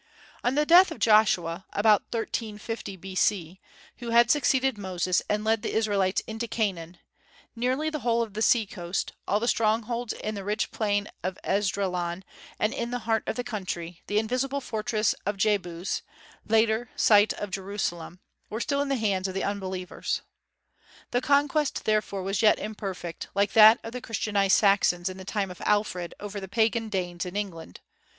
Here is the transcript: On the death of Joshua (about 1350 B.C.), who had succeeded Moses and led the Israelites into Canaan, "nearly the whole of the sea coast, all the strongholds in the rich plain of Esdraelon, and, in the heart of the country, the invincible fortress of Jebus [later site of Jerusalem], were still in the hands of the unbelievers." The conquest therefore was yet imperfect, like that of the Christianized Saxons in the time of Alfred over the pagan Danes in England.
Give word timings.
On 0.43 0.55
the 0.55 0.65
death 0.65 0.89
of 0.89 0.97
Joshua 0.97 1.67
(about 1.73 2.01
1350 2.09 2.95
B.C.), 2.97 3.61
who 3.97 4.09
had 4.09 4.31
succeeded 4.31 4.75
Moses 4.75 5.21
and 5.29 5.43
led 5.43 5.61
the 5.61 5.75
Israelites 5.75 6.23
into 6.25 6.47
Canaan, 6.47 6.97
"nearly 7.55 7.87
the 7.91 7.99
whole 7.99 8.23
of 8.23 8.33
the 8.33 8.41
sea 8.41 8.65
coast, 8.65 9.13
all 9.27 9.39
the 9.39 9.47
strongholds 9.47 10.11
in 10.13 10.33
the 10.33 10.43
rich 10.43 10.71
plain 10.71 11.07
of 11.21 11.37
Esdraelon, 11.43 12.23
and, 12.57 12.73
in 12.73 12.89
the 12.89 12.97
heart 13.05 13.21
of 13.27 13.35
the 13.35 13.43
country, 13.43 14.01
the 14.07 14.17
invincible 14.17 14.59
fortress 14.59 15.13
of 15.27 15.37
Jebus 15.37 16.01
[later 16.47 16.89
site 16.95 17.33
of 17.33 17.51
Jerusalem], 17.51 18.21
were 18.49 18.59
still 18.59 18.81
in 18.81 18.89
the 18.89 18.95
hands 18.95 19.27
of 19.27 19.35
the 19.35 19.43
unbelievers." 19.43 20.23
The 21.11 21.21
conquest 21.21 21.85
therefore 21.85 22.23
was 22.23 22.41
yet 22.41 22.57
imperfect, 22.57 23.27
like 23.35 23.53
that 23.53 23.77
of 23.83 23.91
the 23.91 24.01
Christianized 24.01 24.55
Saxons 24.57 25.09
in 25.09 25.17
the 25.17 25.25
time 25.25 25.51
of 25.51 25.61
Alfred 25.63 26.15
over 26.19 26.39
the 26.39 26.47
pagan 26.47 26.89
Danes 26.89 27.23
in 27.23 27.35
England. 27.35 27.81